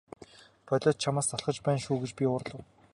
[0.67, 2.61] Болиоч чамаас залхаж байна шүү гэж би уурлав.